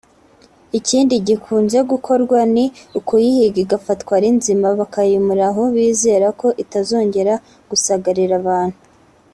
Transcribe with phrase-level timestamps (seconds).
[0.79, 2.65] Ikindi gikunze gukorwa ni
[2.99, 7.33] ukuyihiga igafatwa ari nzima bakayimura aho bizera ko itazongera
[7.69, 8.79] gusagarira abantu